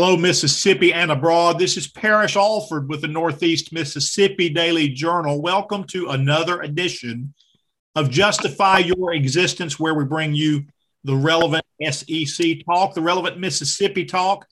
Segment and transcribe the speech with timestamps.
[0.00, 1.58] Hello, Mississippi and abroad.
[1.58, 5.42] This is Parrish Alford with the Northeast Mississippi Daily Journal.
[5.42, 7.34] Welcome to another edition
[7.96, 10.64] of Justify Your Existence, where we bring you
[11.02, 14.46] the relevant SEC talk, the relevant Mississippi talk.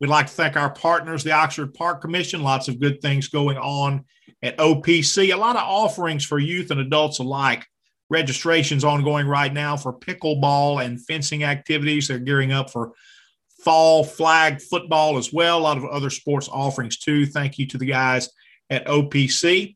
[0.00, 2.42] We'd like to thank our partners, the Oxford Park Commission.
[2.42, 4.06] Lots of good things going on
[4.42, 5.30] at OPC.
[5.30, 7.66] A lot of offerings for youth and adults alike.
[8.08, 12.08] Registrations ongoing right now for pickleball and fencing activities.
[12.08, 12.92] They're gearing up for
[13.66, 15.58] fall flag football as well.
[15.58, 17.26] A lot of other sports offerings too.
[17.26, 18.30] Thank you to the guys
[18.70, 19.74] at OPC.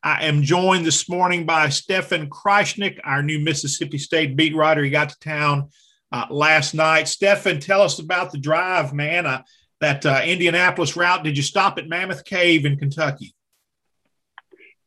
[0.00, 4.84] I am joined this morning by Stefan Krajisnik, our new Mississippi State beat writer.
[4.84, 5.70] He got to town
[6.12, 7.08] uh, last night.
[7.08, 9.26] Stefan, tell us about the drive, man.
[9.26, 9.42] Uh,
[9.80, 11.24] that uh, Indianapolis route.
[11.24, 13.34] Did you stop at Mammoth Cave in Kentucky?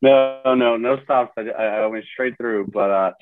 [0.00, 1.32] No, no, no stops.
[1.36, 2.68] I, I went straight through.
[2.72, 3.12] But uh,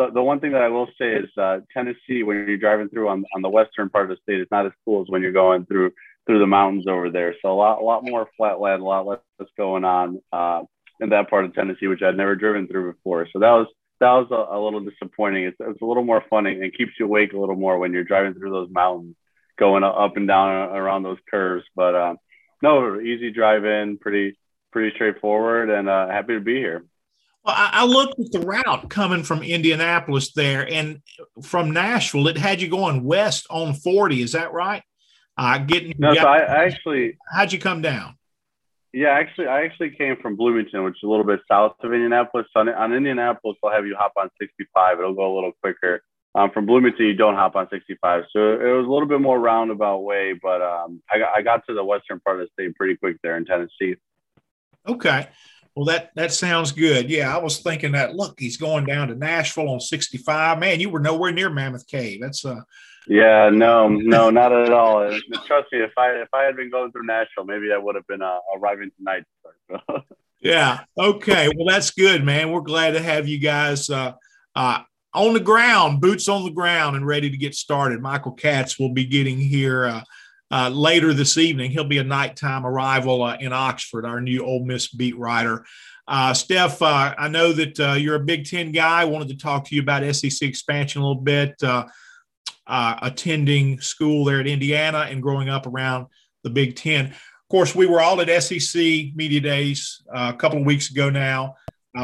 [0.00, 3.08] the, the one thing that I will say is uh, Tennessee, when you're driving through
[3.08, 5.32] on, on the western part of the state, it's not as cool as when you're
[5.32, 5.92] going through
[6.26, 7.34] through the mountains over there.
[7.42, 10.62] So a lot, a lot more flat land, a lot less going on uh,
[11.00, 13.26] in that part of Tennessee, which I'd never driven through before.
[13.32, 13.66] So that was
[14.00, 15.44] that was a, a little disappointing.
[15.44, 18.04] It's, it's a little more funny and keeps you awake a little more when you're
[18.04, 19.16] driving through those mountains,
[19.58, 21.64] going up and down around those curves.
[21.76, 22.14] But uh,
[22.62, 24.38] no, easy drive in, pretty
[24.72, 26.84] pretty straightforward, and uh, happy to be here.
[27.44, 31.00] Well, I, I looked at the route coming from Indianapolis there, and
[31.42, 34.22] from Nashville, it had you going west on 40.
[34.22, 34.82] Is that right?
[35.36, 38.16] Uh, getting no, so I, I actually how'd you come down?
[38.92, 42.46] Yeah, actually, I actually came from Bloomington, which is a little bit south of Indianapolis.
[42.52, 44.98] So on, on Indianapolis, they'll have you hop on 65.
[44.98, 46.02] It'll go a little quicker.
[46.34, 48.24] Um, from Bloomington, you don't hop on 65.
[48.32, 51.74] So it was a little bit more roundabout way, but um, I, I got to
[51.74, 53.96] the western part of the state pretty quick there in Tennessee.
[54.86, 55.28] Okay.
[55.74, 57.08] Well, that that sounds good.
[57.08, 58.14] Yeah, I was thinking that.
[58.14, 60.58] Look, he's going down to Nashville on 65.
[60.58, 62.20] Man, you were nowhere near Mammoth Cave.
[62.20, 62.60] That's uh.
[63.06, 65.08] Yeah, no, no, not at all.
[65.46, 68.06] Trust me, if I if I had been going through Nashville, maybe I would have
[68.06, 69.24] been uh, arriving tonight.
[70.40, 70.80] yeah.
[70.98, 71.48] Okay.
[71.56, 72.52] Well, that's good, man.
[72.52, 74.12] We're glad to have you guys uh,
[74.54, 74.82] uh,
[75.14, 78.00] on the ground, boots on the ground, and ready to get started.
[78.00, 79.86] Michael Katz will be getting here.
[79.86, 80.02] Uh,
[80.50, 81.70] uh, later this evening.
[81.70, 85.64] He'll be a nighttime arrival uh, in Oxford, our new Ole Miss beat writer.
[86.08, 89.02] Uh, Steph, uh, I know that uh, you're a Big Ten guy.
[89.02, 91.86] I wanted to talk to you about SEC expansion a little bit, uh,
[92.66, 96.06] attending school there at Indiana and growing up around
[96.42, 97.06] the Big Ten.
[97.06, 98.80] Of course, we were all at SEC
[99.14, 101.54] Media Days a couple of weeks ago now.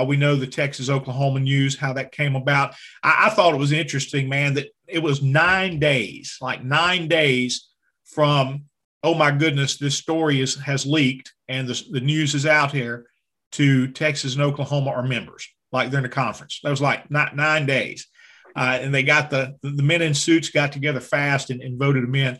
[0.06, 2.74] We know the Texas Oklahoma news, how that came about.
[3.02, 7.68] I, I, thought it was interesting, man, that it was nine days, like nine days
[8.06, 8.64] from
[9.02, 13.06] oh my goodness this story is has leaked and the, the news is out here
[13.52, 16.60] to texas and oklahoma are members like they're in a conference.
[16.62, 18.06] That was like not nine days.
[18.54, 22.02] Uh, and they got the the men in suits got together fast and, and voted
[22.02, 22.38] them in.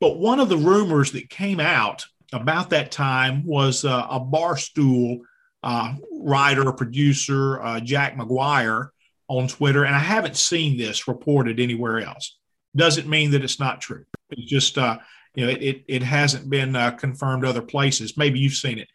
[0.00, 5.20] But one of the rumors that came out about that time was uh, a barstool
[5.64, 8.90] uh, writer producer uh, jack mcguire
[9.26, 9.84] on twitter.
[9.84, 12.37] And i haven't seen this reported anywhere else
[12.76, 14.98] doesn't mean that it's not true it's just, uh,
[15.34, 18.16] you know, it, it, it hasn't been uh, confirmed other places.
[18.16, 18.88] Maybe you've seen it.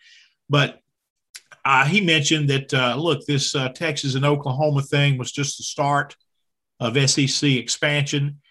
[0.49, 0.79] But
[1.65, 5.63] uh, he mentioned that, uh, look, this uh, Texas and Oklahoma thing was just the
[5.63, 6.15] start
[6.79, 8.41] of SEC expansion.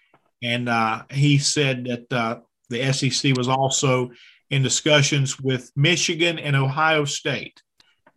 [0.41, 4.11] And uh, he said that the SEC was also
[4.49, 7.61] in discussions with Michigan and Ohio State.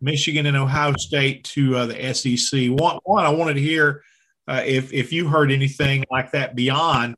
[0.01, 2.69] Michigan and Ohio State to the SEC.
[2.69, 4.03] One, one, I wanted to hear
[4.47, 7.15] if, if you heard anything like that beyond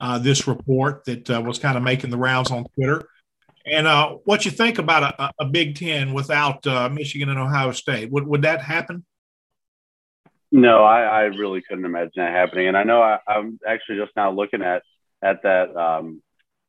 [0.00, 3.08] uh, this report that uh, was kind of making the rounds on Twitter.
[3.64, 7.70] And uh, what you think about a, a Big Ten without uh, Michigan and Ohio
[7.70, 8.10] State?
[8.10, 9.04] Would, would that happen?
[10.50, 12.66] No, I, I really couldn't imagine that happening.
[12.66, 14.82] And I know I, am actually just now looking at
[15.22, 16.20] at that um,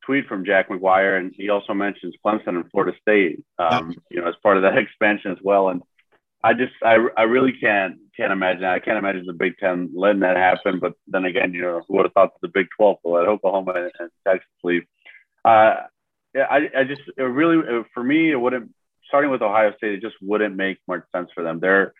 [0.05, 4.27] tweet from Jack McGuire, and he also mentions Clemson and Florida State, um, you know,
[4.27, 5.69] as part of that expansion as well.
[5.69, 5.81] And
[6.43, 10.21] I just I, I really can't can't imagine I can't imagine the Big Ten letting
[10.21, 10.79] that happen.
[10.79, 13.89] But then again, you know, who would have thought the Big Twelve would let Oklahoma
[13.99, 14.83] and Texas leave?
[15.45, 15.75] Uh,
[16.35, 17.57] yeah, I, I just it really
[17.93, 18.71] for me it wouldn't
[19.07, 21.59] starting with Ohio State it just wouldn't make much sense for them.
[21.59, 21.93] They're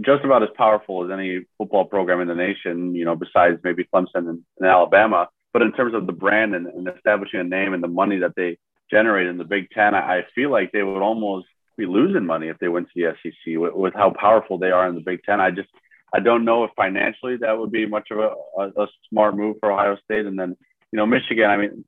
[0.00, 3.86] just about as powerful as any football program in the nation, you know, besides maybe
[3.92, 5.28] Clemson and, and Alabama.
[5.52, 8.34] But in terms of the brand and, and establishing a name and the money that
[8.36, 8.58] they
[8.90, 11.46] generate in the Big Ten, I, I feel like they would almost
[11.78, 14.88] be losing money if they went to the SEC with, with, how powerful they are
[14.88, 15.40] in the Big Ten.
[15.40, 15.68] I just
[16.12, 19.56] I don't know if financially that would be much of a, a, a smart move
[19.60, 20.26] for Ohio State.
[20.26, 20.56] And then
[20.92, 21.84] you know Michigan, I mean,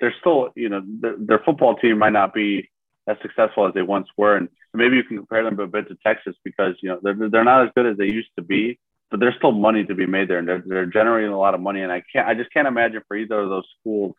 [0.00, 2.70] they're still you know the, their football team might not be
[3.06, 5.96] as successful as they once were, and maybe you can compare them a bit to
[6.04, 8.78] Texas because you know they're they're not as good as they used to be.
[9.10, 11.60] But there's still money to be made there, and they're, they're generating a lot of
[11.60, 11.82] money.
[11.82, 14.16] And I can't, I just can't imagine for either of those schools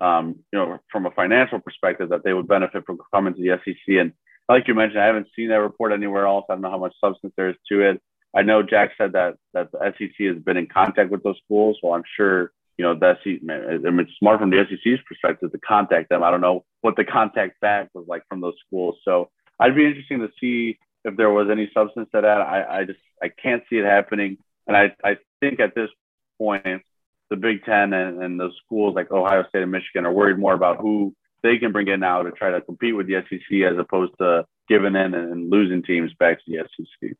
[0.00, 3.58] um, you know, from a financial perspective, that they would benefit from coming to the
[3.64, 3.96] SEC.
[3.96, 4.12] And
[4.48, 6.44] like you mentioned, I haven't seen that report anywhere else.
[6.48, 8.02] I don't know how much substance there is to it.
[8.34, 11.78] I know Jack said that that the SEC has been in contact with those schools,
[11.80, 13.40] so I'm sure you know the SEC.
[13.48, 16.22] I mean, it's smart from the SEC's perspective to contact them.
[16.22, 19.86] I don't know what the contact back was like from those schools, so I'd be
[19.86, 22.40] interesting to see if there was any substance to that.
[22.40, 25.90] I, I just I can't see it happening, and I I think at this
[26.38, 26.82] point
[27.30, 30.54] the Big Ten and, and those schools like Ohio State and Michigan are worried more
[30.54, 31.14] about who
[31.46, 34.44] they can bring in now to try to compete with the SEC as opposed to
[34.68, 37.16] giving in and losing teams back to the SEC.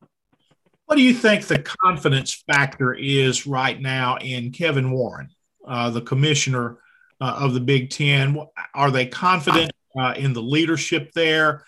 [0.87, 5.31] What do you think the confidence factor is right now in Kevin Warren,
[5.67, 6.79] uh, the commissioner
[7.21, 8.37] uh, of the Big Ten?
[8.75, 11.65] Are they confident uh, in the leadership there?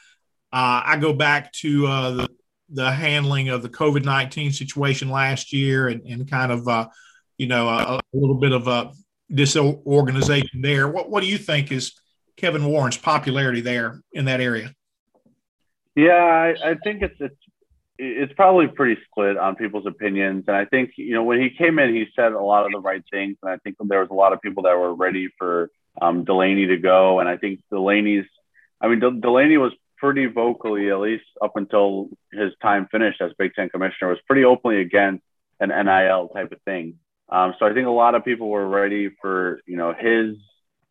[0.52, 2.28] Uh, I go back to uh, the,
[2.70, 6.88] the handling of the COVID 19 situation last year and, and kind of, uh,
[7.36, 8.92] you know, a, a, little bit of a
[9.32, 10.88] disorganization there.
[10.88, 11.92] What, what do you think is
[12.38, 14.74] Kevin Warren's popularity there in that area?
[15.94, 17.36] Yeah, I, I think it's, it's
[17.98, 20.44] it's probably pretty split on people's opinions.
[20.46, 22.78] And I think, you know, when he came in, he said a lot of the
[22.78, 23.36] right things.
[23.42, 25.70] And I think there was a lot of people that were ready for
[26.00, 27.18] um, Delany to go.
[27.18, 28.26] And I think Delany's,
[28.80, 33.32] I mean, De- Delany was pretty vocally, at least up until his time finished as
[33.36, 35.24] Big Ten commissioner, was pretty openly against
[35.58, 37.00] an NIL type of thing.
[37.28, 40.36] Um, so I think a lot of people were ready for, you know, his,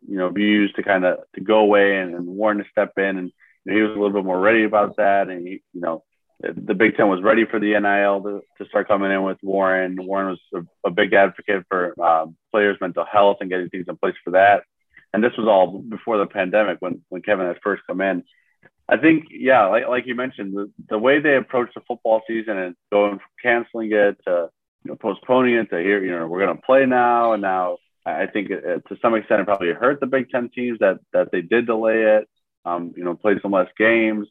[0.06, 3.18] you know, views to kind of to go away and, and Warren to step in.
[3.18, 3.32] And
[3.66, 5.30] you know, he was a little bit more ready about that.
[5.30, 6.04] And, he, you know,
[6.40, 9.98] the Big Ten was ready for the NIL to, to start coming in with Warren.
[10.00, 13.98] Warren was a, a big advocate for um, players' mental health and getting things in
[13.98, 14.64] place for that.
[15.14, 18.24] And this was all before the pandemic when, when Kevin had first come in.
[18.90, 22.58] I think, yeah, like, like you mentioned, the, the way they approach the football season
[22.58, 24.50] and going from canceling it to
[24.84, 27.34] you know, postponing it to here, you know, we're going to play now.
[27.34, 27.78] And now
[28.12, 31.32] I think it, to some extent it probably hurt the Big Ten teams that, that
[31.32, 32.30] they did delay it,
[32.66, 34.28] um, you know, play some less games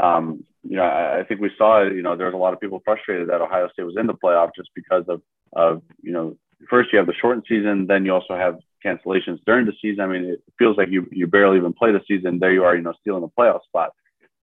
[0.00, 2.60] um, you know, I, I, think we saw, you know, there was a lot of
[2.60, 5.20] people frustrated that Ohio State was in the playoff just because of,
[5.52, 6.36] of, you know,
[6.70, 10.00] first you have the shortened season, then you also have cancellations during the season.
[10.00, 12.38] I mean, it feels like you, you barely even play the season.
[12.38, 13.90] There you are, you know, stealing a playoff spot.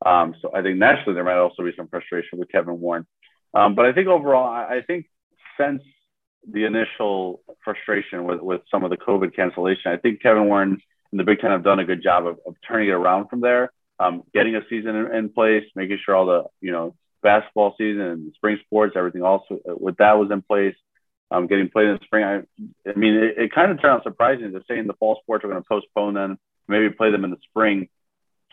[0.04, 3.06] Um, so I think naturally there might also be some frustration with Kevin Warren.
[3.52, 5.06] Um, but I think overall, I, I think
[5.58, 5.82] since
[6.50, 10.78] the initial frustration with, with some of the COVID cancellation, I think Kevin Warren
[11.10, 13.40] and the Big Ten have done a good job of, of turning it around from
[13.40, 17.74] there um, getting a season in, in, place, making sure all the you know basketball
[17.78, 20.74] season and spring sports, everything uh, with that was in place.
[21.30, 22.22] Um, getting played in the spring.
[22.22, 25.18] I, I mean, it, it kind of turned out surprising to say in the fall
[25.22, 26.38] sports are going to postpone them,
[26.68, 27.88] maybe play them in the spring.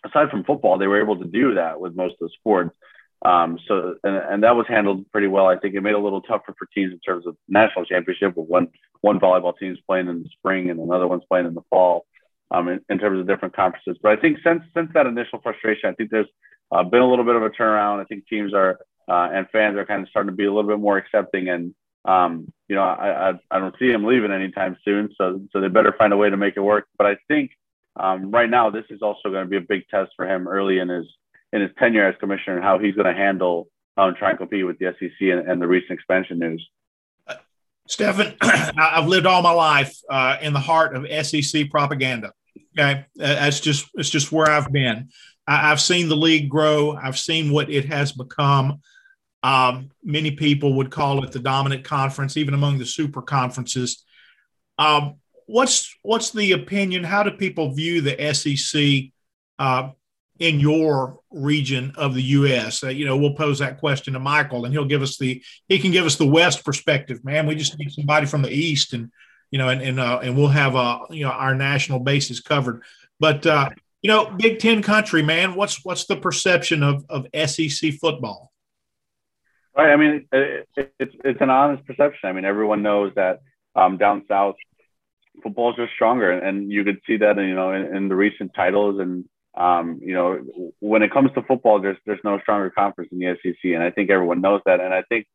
[0.03, 2.75] Aside from football, they were able to do that with most of the sports.
[3.23, 5.45] Um, so, and, and that was handled pretty well.
[5.45, 8.35] I think it made it a little tougher for teams in terms of national championship
[8.35, 8.68] with one,
[9.01, 12.06] one volleyball team's playing in the spring and another one's playing in the fall
[12.51, 13.97] um, in, in, terms of different conferences.
[14.01, 16.27] But I think since since that initial frustration, I think there's
[16.71, 18.01] uh, been a little bit of a turnaround.
[18.01, 20.69] I think teams are uh, and fans are kind of starting to be a little
[20.69, 21.73] bit more accepting, and
[22.06, 25.09] um, you know, I, I, I don't see him leaving anytime soon.
[25.18, 26.88] So so they better find a way to make it work.
[26.97, 27.51] But I think
[27.95, 30.79] um, right now this is also going to be a big test for him early
[30.79, 31.06] in his
[31.53, 33.68] in his tenure as commissioner and how he's going to handle
[33.98, 36.65] um, trying to compete with the SEC and, and the recent expansion news.
[37.88, 42.31] Stefan, I've lived all my life uh, in the heart of SEC propaganda.
[42.77, 45.09] Okay, that's just it's just where I've been.
[45.45, 46.94] I, have seen the league grow.
[46.94, 48.80] I've seen what it has become.
[49.44, 54.06] Um, many people would call it the dominant conference, even among the super conferences.
[54.78, 55.16] Um,
[55.47, 57.04] what's what's the opinion?
[57.04, 59.11] How do people view the SEC
[59.59, 59.92] uh,
[60.42, 62.83] in your region of the U.S.?
[62.83, 65.80] Uh, you know, we'll pose that question to Michael, and he'll give us the he
[65.80, 67.24] can give us the West perspective.
[67.24, 69.12] Man, we just need somebody from the East and
[69.52, 72.81] you know, and and uh, and we'll have uh, you know our national bases covered.
[73.19, 73.69] But uh,
[74.02, 78.52] you know, Big Ten country, man, what's what's the perception of of SEC football?
[79.78, 79.92] Right.
[79.92, 82.30] I mean, it, it, it's it's an honest perception.
[82.30, 83.42] I mean, everyone knows that
[83.76, 84.56] um, down south,
[85.44, 88.54] football is just stronger, and you could see that, you know, in, in the recent
[88.54, 89.00] titles.
[89.00, 93.19] And um, you know, when it comes to football, there's there's no stronger conference in
[93.19, 94.79] the SEC, and I think everyone knows that.
[94.79, 95.27] And I think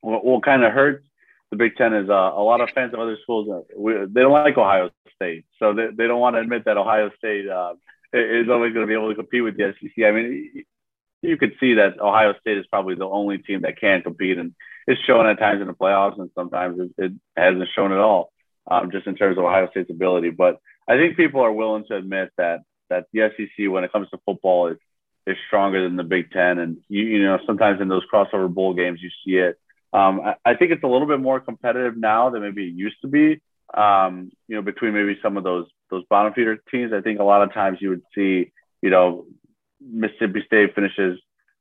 [0.00, 1.04] what, what kind of hurts
[1.50, 3.48] the Big Ten is uh, a lot of fans of other schools.
[3.50, 6.76] Uh, we, they don't like Ohio State, so they, they don't want to admit that
[6.76, 7.74] Ohio State uh,
[8.12, 10.04] is always going to be able to compete with the SEC.
[10.04, 10.64] I mean,
[11.22, 14.54] you could see that Ohio State is probably the only team that can compete, and
[14.86, 18.32] it's shown at times in the playoffs, and sometimes it, it hasn't shown at all,
[18.70, 20.30] um, just in terms of Ohio State's ability.
[20.30, 22.60] But I think people are willing to admit that
[22.90, 24.78] that the SEC, when it comes to football, is
[25.26, 28.74] is stronger than the Big Ten, and you you know sometimes in those crossover bowl
[28.74, 29.58] games you see it
[29.92, 33.00] um, I, I, think it's a little bit more competitive now than maybe it used
[33.02, 33.40] to be.
[33.72, 36.92] Um, you know, between maybe some of those those bottom feeder teams.
[36.92, 39.26] I think a lot of times you would see, you know,
[39.80, 41.20] Mississippi State finishes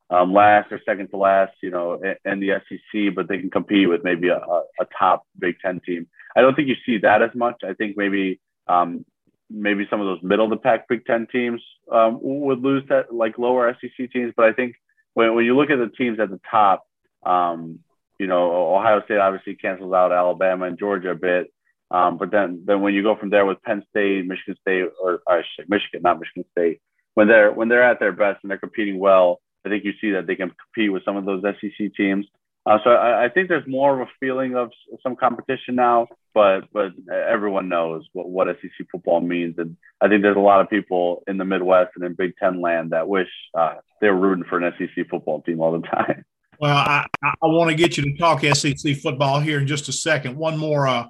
[0.09, 3.89] um, last or second to last, you know, in the SEC, but they can compete
[3.89, 6.07] with maybe a, a, top Big Ten team.
[6.35, 7.63] I don't think you see that as much.
[7.63, 9.05] I think maybe um,
[9.49, 13.13] maybe some of those middle of the pack Big Ten teams um, would lose that
[13.13, 14.33] like lower SEC teams.
[14.35, 14.75] But I think
[15.13, 16.85] when, when you look at the teams at the top,
[17.25, 17.79] um,
[18.19, 21.51] you know, Ohio State obviously cancels out Alabama and Georgia a bit.
[21.91, 25.21] Um, but then, then when you go from there with Penn State, Michigan State, or,
[25.25, 26.81] or Michigan, not Michigan State,
[27.15, 30.11] when they're when they're at their best and they're competing well, I think you see
[30.11, 32.27] that they can compete with some of those SEC teams.
[32.69, 34.69] Uh, so I, I, think there's more of a feeling of
[35.01, 40.21] some competition now, but but everyone knows what, what SEC football means, and I think
[40.21, 43.27] there's a lot of people in the Midwest and in Big Ten land that wish
[43.57, 46.23] uh, they were rooting for an SEC football team all the time.
[46.59, 49.93] Well, I, I want to get you to talk SEC football here in just a
[49.93, 50.37] second.
[50.37, 51.07] One more uh,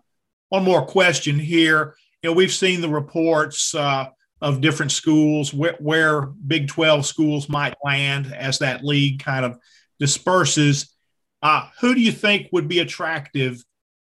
[0.48, 1.98] one more question here.
[2.24, 4.06] You know, we've seen the reports uh,
[4.40, 9.58] of different schools where, where Big 12 schools might land as that league kind of
[10.00, 10.96] disperses.
[11.42, 13.64] Uh, who do you think would be attractive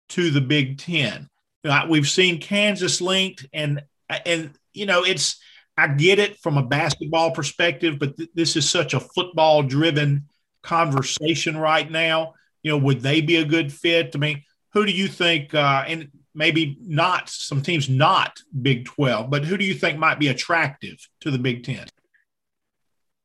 [0.09, 1.29] to the Big Ten?
[1.63, 3.83] Uh, we've seen Kansas linked, and
[4.25, 5.39] and you know it's
[5.77, 10.25] I get it from a basketball perspective, but th- this is such a football driven
[10.63, 12.33] conversation right now.
[12.63, 14.11] You know, would they be a good fit?
[14.13, 15.53] I mean, who do you think?
[15.53, 20.19] Uh, and maybe not some teams not Big 12, but who do you think might
[20.19, 21.87] be attractive to the Big 10?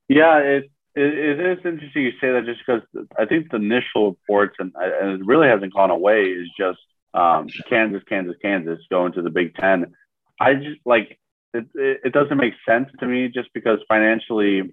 [0.09, 2.83] Yeah, it, it, it is interesting you say that just because
[3.19, 6.81] I think the initial reports, and, and it really hasn't gone away, is just
[7.15, 9.95] um, Kansas, Kansas, Kansas going to the Big 10.
[10.41, 11.19] I just like
[11.55, 14.71] it, it, it doesn't make sense to me just because financially,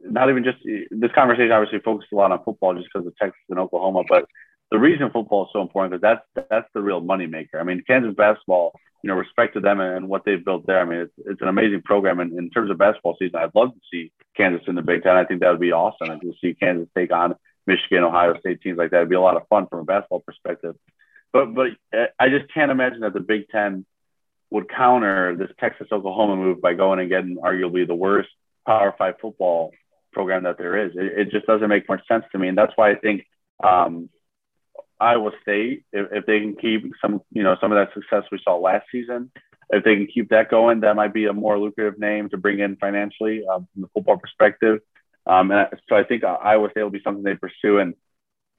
[0.00, 0.58] not even just
[0.90, 4.26] this conversation obviously focused a lot on football just because of Texas and Oklahoma, but
[4.72, 7.60] the reason football is so important because that's that's the real moneymaker.
[7.60, 10.80] I mean, Kansas basketball, you know, respect to them and what they've built there.
[10.80, 12.20] I mean, it's, it's an amazing program.
[12.20, 15.14] And in terms of basketball season, I'd love to see Kansas in the Big Ten.
[15.14, 16.10] I think that would be awesome.
[16.10, 17.34] And to see Kansas take on
[17.66, 20.20] Michigan, Ohio State teams like that It'd be a lot of fun from a basketball
[20.20, 20.74] perspective.
[21.34, 21.66] But but
[22.18, 23.84] I just can't imagine that the Big Ten
[24.50, 28.30] would counter this Texas Oklahoma move by going and getting arguably the worst
[28.66, 29.72] Power Five football
[30.14, 30.92] program that there is.
[30.94, 33.26] It, it just doesn't make much sense to me, and that's why I think
[33.62, 34.08] um,
[35.02, 38.40] Iowa State, if, if they can keep some, you know, some of that success we
[38.44, 39.30] saw last season,
[39.70, 42.60] if they can keep that going, that might be a more lucrative name to bring
[42.60, 44.78] in financially um, from the football perspective.
[45.26, 47.78] Um, and so I think Iowa State will be something they pursue.
[47.78, 47.94] And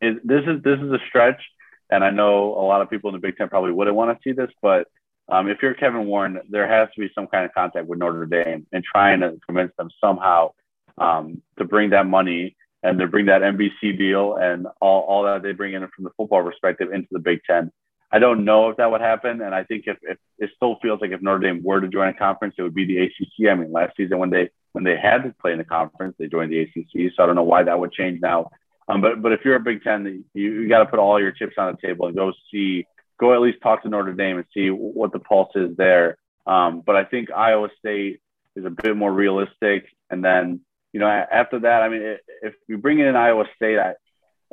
[0.01, 1.41] it, this is this is a stretch,
[1.89, 4.23] and I know a lot of people in the Big Ten probably wouldn't want to
[4.23, 4.87] see this, but
[5.29, 8.25] um, if you're Kevin Warren, there has to be some kind of contact with Notre
[8.25, 10.51] Dame and trying to convince them somehow
[10.97, 15.41] um, to bring that money and they bring that NBC deal and all, all that
[15.41, 17.71] they bring in from the football perspective into the Big Ten.
[18.11, 21.01] I don't know if that would happen, and I think if, if it still feels
[21.01, 23.49] like if Notre Dame were to join a conference, it would be the ACC.
[23.49, 26.27] I mean, last season when they when they had to play in the conference, they
[26.27, 27.11] joined the ACC.
[27.15, 28.51] So I don't know why that would change now.
[28.87, 31.31] Um, but but if you're a Big Ten, you, you got to put all your
[31.31, 32.85] chips on the table and go see,
[33.19, 36.17] go at least talk to Notre Dame and see what the pulse is there.
[36.45, 38.19] Um, but I think Iowa State
[38.55, 40.59] is a bit more realistic, and then
[40.93, 43.93] you know, after that, I mean, if you bring in Iowa State, I,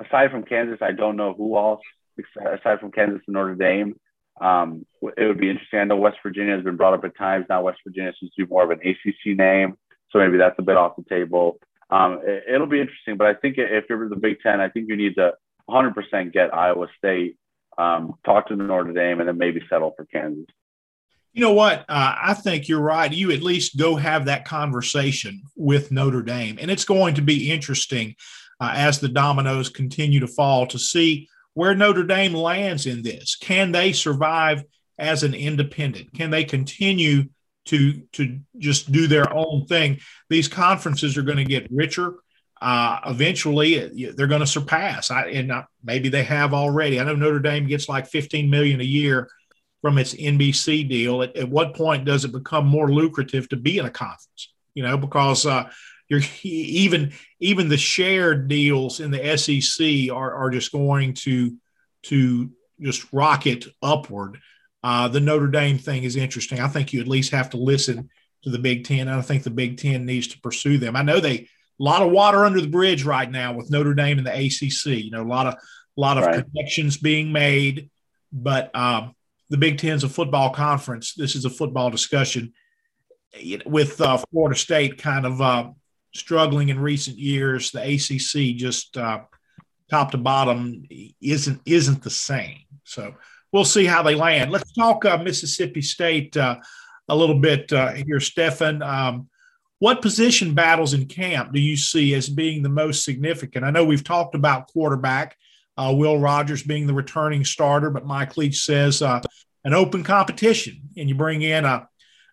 [0.02, 1.80] aside from Kansas, I don't know who else
[2.18, 3.94] aside from Kansas and Notre Dame.
[4.40, 5.80] Um, it would be interesting.
[5.80, 7.46] I know West Virginia has been brought up at times.
[7.48, 9.76] Now West Virginia seems to be more of an ACC name,
[10.10, 11.58] so maybe that's a bit off the table.
[11.90, 14.88] Um, it, will be interesting, but I think if you're the Big Ten, I think
[14.88, 15.32] you need to
[15.68, 17.36] 100% get Iowa State,
[17.76, 20.46] um, talk to Notre Dame, and then maybe settle for Kansas.
[21.32, 21.80] You know what?
[21.88, 23.12] Uh, I think you're right.
[23.12, 26.58] You at least go have that conversation with Notre Dame.
[26.60, 28.16] And it's going to be interesting
[28.60, 33.36] uh, as the dominoes continue to fall to see where Notre Dame lands in this.
[33.36, 34.64] Can they survive
[34.98, 36.12] as an independent?
[36.14, 37.24] Can they continue
[37.66, 40.00] to, to just do their own thing?
[40.28, 42.14] These conferences are going to get richer.
[42.60, 45.10] Uh, eventually, uh, they're going to surpass.
[45.10, 47.00] I, and uh, maybe they have already.
[47.00, 49.30] I know Notre Dame gets like 15 million a year
[49.82, 51.22] from its NBC deal.
[51.22, 54.52] At, at what point does it become more lucrative to be in a conference?
[54.74, 55.70] You know, because uh,
[56.08, 61.56] you're even even the shared deals in the SEC are, are just going to
[62.04, 64.38] to just rocket upward.
[64.82, 66.60] Uh, the Notre Dame thing is interesting.
[66.60, 68.08] I think you at least have to listen
[68.42, 69.08] to the Big Ten.
[69.08, 70.96] I think the Big Ten needs to pursue them.
[70.96, 71.48] I know they
[71.80, 75.04] a lot of water under the bridge right now with Notre Dame and the ACC.
[75.04, 76.44] You know, a lot of a lot of right.
[76.44, 77.90] connections being made,
[78.32, 79.14] but um,
[79.50, 81.14] the Big Ten's a football conference.
[81.14, 82.52] This is a football discussion
[83.66, 85.70] with uh, Florida State kind of uh,
[86.14, 87.70] struggling in recent years.
[87.70, 89.20] The ACC just uh,
[89.90, 90.84] top to bottom
[91.20, 92.60] isn't isn't the same.
[92.84, 93.14] So
[93.52, 94.50] we'll see how they land.
[94.50, 96.58] Let's talk uh, Mississippi State uh,
[97.08, 98.82] a little bit uh, here, Stefan.
[98.82, 99.28] Um,
[99.80, 103.64] what position battles in camp do you see as being the most significant?
[103.64, 105.36] I know we've talked about quarterback,
[105.76, 109.20] uh, Will Rogers being the returning starter, but Mike Leach says uh,
[109.64, 111.88] an open competition, and you bring in a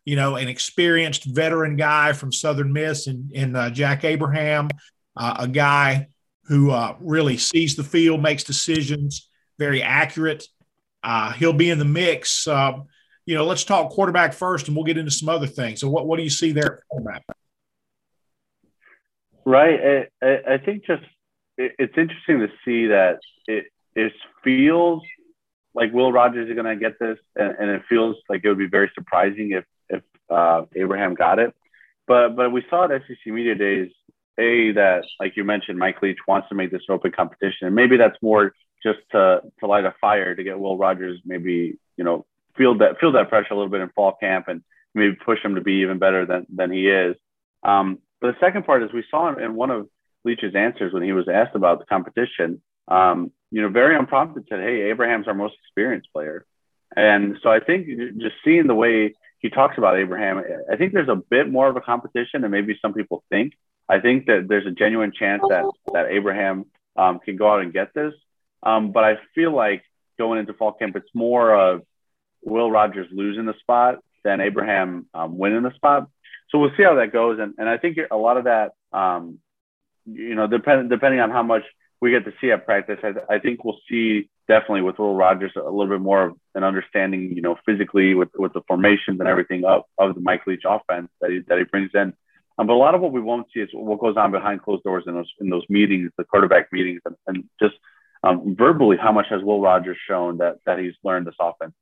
[0.06, 4.70] you know an experienced veteran guy from Southern Miss and, and uh, Jack Abraham,
[5.15, 6.08] uh, a guy
[6.44, 9.29] who uh, really sees the field, makes decisions,
[9.60, 10.48] very accurate.
[11.03, 12.48] Uh, he'll be in the mix.
[12.48, 12.86] Um,
[13.25, 15.82] you know, let's talk quarterback first, and we'll get into some other things.
[15.82, 16.84] So, what what do you see there?
[19.46, 20.08] Right.
[20.22, 21.03] I, I think just
[21.58, 25.04] it, it's interesting to see that it it feels
[25.74, 28.58] like Will Rogers is going to get this, and, and, it feels like it would
[28.58, 31.54] be very surprising if if uh, Abraham got it.
[32.08, 33.92] But but we saw at SEC Media Days,
[34.38, 37.98] a that like you mentioned, Mike Leach wants to make this open competition, and maybe
[37.98, 42.26] that's more just to to light a fire to get Will Rogers maybe you know
[42.56, 45.56] feel that feel that pressure a little bit in fall camp and maybe push him
[45.56, 47.16] to be even better than than he is.
[47.64, 49.88] Um, but the second part is we saw in one of
[50.24, 54.59] Leach's answers when he was asked about the competition, um, you know, very unprompted said,
[54.59, 56.45] "Hey, Abraham's our most experienced player,"
[56.95, 61.09] and so I think just seeing the way he talks about Abraham, I think there's
[61.09, 63.53] a bit more of a competition than maybe some people think.
[63.88, 67.71] I think that there's a genuine chance that that Abraham um, can go out and
[67.71, 68.13] get this,
[68.63, 69.83] um, but I feel like
[70.17, 71.83] going into fall camp, it's more of
[72.43, 76.09] Will Rogers losing the spot than Abraham um, winning the spot.
[76.50, 79.39] So we'll see how that goes, and and I think a lot of that, um,
[80.08, 81.64] you know, depending depending on how much
[82.02, 85.52] we get to see at practice, I, I think we'll see definitely with Will Rogers
[85.56, 89.28] a little bit more of an understanding, you know, physically with with the formations and
[89.28, 92.14] everything of, of the Mike Leach offense that he that he brings in.
[92.60, 94.84] Um, but a lot of what we won't see is what goes on behind closed
[94.84, 97.76] doors in those in those meetings, the quarterback meetings, and, and just
[98.24, 101.74] um, verbally, how much has Will Rogers shown that that he's learned this offense?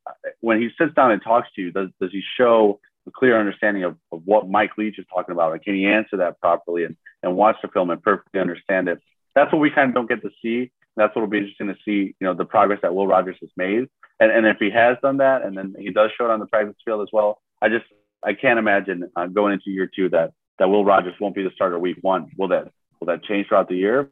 [0.42, 3.84] When he sits down and talks to you, does does he show a clear understanding
[3.84, 5.54] of, of what Mike Leach is talking about?
[5.54, 9.00] And can he answer that properly and, and watch the film and perfectly understand it?
[9.36, 10.72] That's what we kind of don't get to see.
[10.96, 13.50] That's what will be interesting to see, you know, the progress that Will Rogers has
[13.58, 13.88] made.
[14.20, 16.46] And, and if he has done that, and then he does show it on the
[16.46, 17.86] practice field as well, I just,
[18.24, 21.52] I can't imagine uh, going into year two that, that Will Rogers won't be the
[21.54, 22.32] starter week one.
[22.38, 24.10] Will that, will that change throughout the year?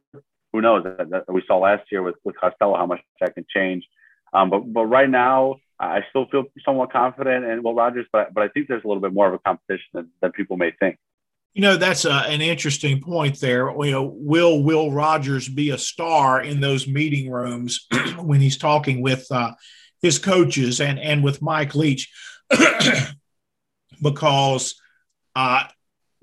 [0.54, 0.84] who knows?
[0.84, 3.84] That, that we saw last year with, with Costello how much that can change.
[4.32, 8.44] Um, but but right now, I still feel somewhat confident in Will Rogers, but but
[8.44, 10.98] I think there's a little bit more of a competition than, than people may think.
[11.54, 13.70] You know, that's a, an interesting point there.
[13.84, 19.02] You know, will Will Rogers be a star in those meeting rooms when he's talking
[19.02, 19.54] with uh,
[20.02, 22.12] his coaches and and with Mike Leach?
[24.02, 24.76] because
[25.36, 25.64] uh,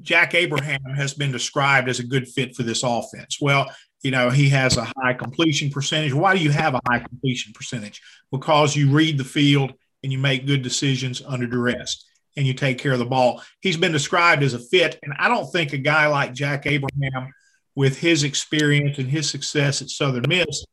[0.00, 3.38] Jack Abraham has been described as a good fit for this offense.
[3.40, 3.70] Well,
[4.02, 6.14] you know, he has a high completion percentage.
[6.14, 8.00] Why do you have a high completion percentage?
[8.30, 12.04] Because you read the field and you make good decisions under duress
[12.36, 13.42] and you take care of the ball.
[13.60, 14.98] He's been described as a fit.
[15.02, 17.32] And I don't think a guy like Jack Abraham,
[17.74, 20.64] with his experience and his success at Southern Miss,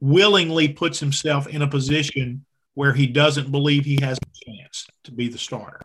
[0.00, 2.44] willingly puts himself in a position
[2.74, 5.80] where he doesn't believe he has a chance to be the starter.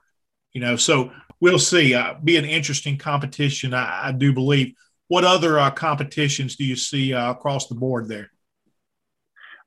[0.52, 1.94] You know, so we'll see.
[1.94, 4.76] Uh, be an interesting competition, I, I do believe
[5.08, 8.32] what other uh, competitions do you see uh, across the board there?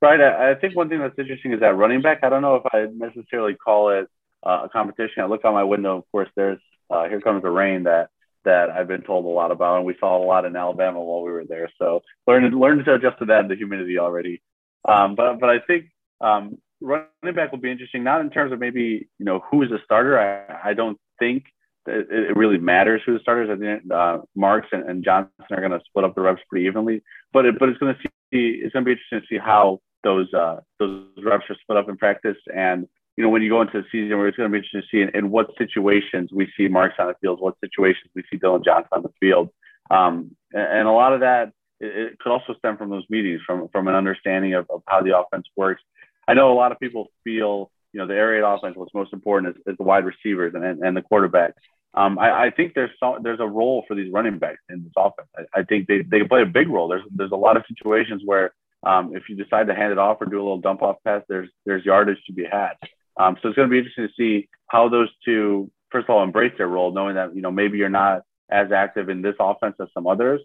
[0.01, 0.21] Right.
[0.21, 2.21] I, I, think one thing that's interesting is that running back.
[2.23, 4.09] I don't know if I necessarily call it
[4.45, 5.23] uh, a competition.
[5.23, 5.99] I look out my window.
[5.99, 8.11] Of course, there's uh, here comes the rain that
[8.45, 11.23] that I've been told a lot about, and we saw a lot in Alabama while
[11.23, 11.71] we were there.
[11.79, 14.43] So learned learned to adjust to that and the humidity already.
[14.87, 15.87] Um, but but I think
[16.21, 18.05] um, running back will be interesting.
[18.05, 20.19] Not in terms of maybe you know who is a starter.
[20.19, 21.45] I, I don't think
[21.87, 23.51] it, it really matters who the starters.
[23.51, 26.67] I think uh, Marks and, and Johnson are going to split up the reps pretty
[26.67, 29.39] evenly, but it, but it's going to see it's going to be interesting to see
[29.39, 32.37] how those uh, those reps are split up in practice.
[32.55, 34.83] And you know when you go into the season, where it's going to be interesting
[34.83, 38.23] to see in, in, what situations we see Marks on the field, what situations we
[38.31, 39.51] see Dillon Johnson on the field,
[39.91, 43.41] um, and, and, a lot of that it, it, could also stem from those meetings,
[43.47, 45.83] from from an understanding of, of how the offense works.
[46.29, 49.57] I know a lot of people feel you know the raid offense what's most important
[49.57, 51.55] is, is the wide receivers and, and, and the quarterback
[51.95, 52.91] um, I, I, think there's
[53.23, 55.29] there's a role for these running backs in this offense.
[55.35, 56.89] I, I, think they, they play a big role.
[56.89, 58.53] There's there's a lot of situations where
[58.85, 61.23] um, if you decide to hand it off or do a little dump off pass,
[61.27, 62.73] there's there's yardage to be had.
[63.17, 66.23] Um, so it's going to be interesting to see how those two, first of all,
[66.23, 69.77] embrace their role, knowing that you know maybe you're not as active in this offense
[69.81, 70.43] as some others,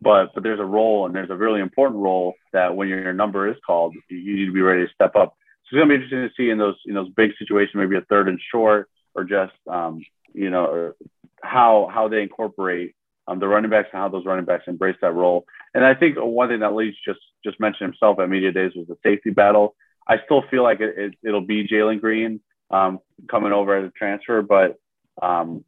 [0.00, 3.46] but but there's a role and there's a really important role that when your number
[3.46, 5.36] is called, you need to be ready to step up.
[5.64, 8.02] It's going to be interesting to see in those in those big situations, maybe a
[8.02, 10.92] third and short or just um, you know,
[11.42, 12.94] how how they incorporate
[13.26, 15.46] um, the running backs and how those running backs embrace that role.
[15.72, 18.86] And I think one thing that Leach just just mentioned himself at media days was
[18.86, 19.74] the safety battle.
[20.06, 22.98] I still feel like it, it will be Jalen Green um,
[23.30, 24.78] coming over as a transfer, but
[25.22, 25.64] um,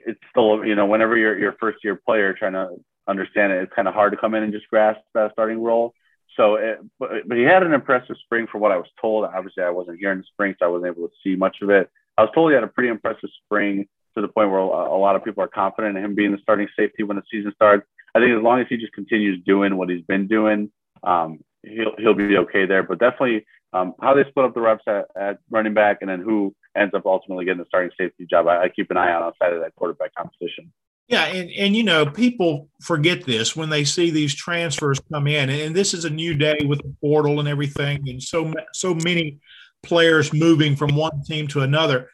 [0.00, 2.70] it's still, you know, whenever you're your first year player trying to
[3.06, 5.94] understand it, it's kind of hard to come in and just grasp that starting role.
[6.36, 9.24] So, it, but, but he had an impressive spring for what I was told.
[9.24, 11.70] Obviously, I wasn't here in the spring, so I wasn't able to see much of
[11.70, 11.90] it.
[12.18, 15.16] I was told he had a pretty impressive spring to the point where a lot
[15.16, 17.86] of people are confident in him being the starting safety when the season starts.
[18.14, 20.70] I think as long as he just continues doing what he's been doing,
[21.02, 22.82] um, he'll he'll be okay there.
[22.82, 23.44] But definitely,
[23.74, 26.94] um, how they split up the reps at, at, running back and then who ends
[26.94, 29.60] up ultimately getting the starting safety job, I, I keep an eye on outside of
[29.60, 30.72] that quarterback competition.
[31.08, 35.50] Yeah, and and you know people forget this when they see these transfers come in,
[35.50, 39.38] and this is a new day with the portal and everything, and so so many
[39.82, 42.08] players moving from one team to another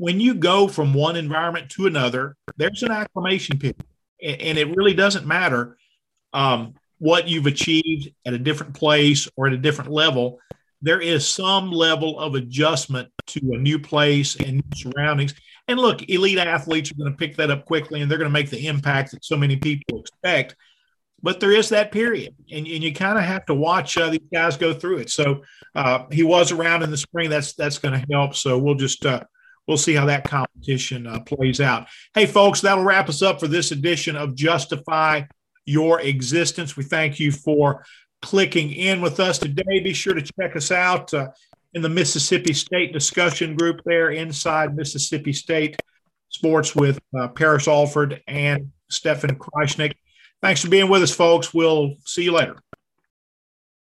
[0.00, 3.76] when you go from one environment to another, there's an acclimation period,
[4.22, 5.76] and it really doesn't matter
[6.32, 10.38] um, what you've achieved at a different place or at a different level.
[10.82, 15.34] There is some level of adjustment to a new place and new surroundings.
[15.68, 18.32] And look, elite athletes are going to pick that up quickly, and they're going to
[18.32, 20.56] make the impact that so many people expect.
[21.22, 24.20] But there is that period, and, and you kind of have to watch uh, these
[24.32, 25.10] guys go through it.
[25.10, 25.42] So
[25.74, 27.28] uh, he was around in the spring.
[27.28, 28.34] That's that's going to help.
[28.34, 29.22] So we'll just uh,
[29.66, 31.88] we'll see how that competition uh, plays out.
[32.14, 35.22] Hey, folks, that'll wrap us up for this edition of Justify
[35.66, 36.76] Your Existence.
[36.76, 37.84] We thank you for
[38.22, 39.80] clicking in with us today.
[39.80, 41.28] Be sure to check us out uh,
[41.74, 45.76] in the Mississippi State discussion group there inside Mississippi State
[46.28, 49.92] Sports with uh, Parrish Alford and Stefan Krajisnik.
[50.42, 51.52] Thanks for being with us, folks.
[51.52, 52.56] We'll see you later.